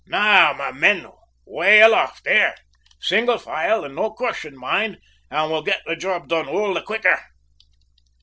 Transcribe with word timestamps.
Now, 0.07 0.53
my 0.53 0.71
men, 0.71 1.05
way 1.45 1.79
aloft 1.81 2.23
there! 2.23 2.55
Single 2.99 3.37
file, 3.37 3.85
and 3.85 3.93
no 3.93 4.09
crushing, 4.09 4.57
mind, 4.57 4.97
and 5.29 5.51
we'll 5.51 5.61
get 5.61 5.83
the 5.85 5.95
job 5.95 6.27
done 6.27 6.49
all 6.49 6.73
the 6.73 6.81
quicker!" 6.81 7.19